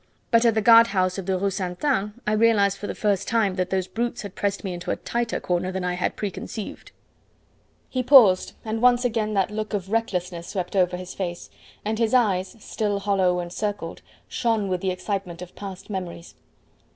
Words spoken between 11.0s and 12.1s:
face, and